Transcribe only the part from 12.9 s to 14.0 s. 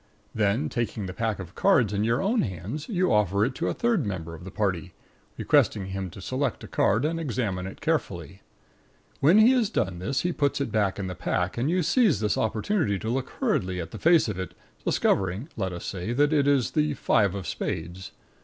to look hurriedly at the